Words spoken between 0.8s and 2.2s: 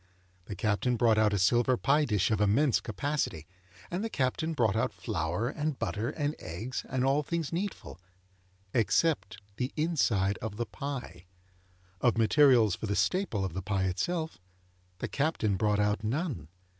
brought out a silver pie